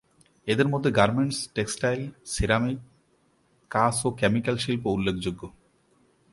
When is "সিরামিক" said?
2.25-2.79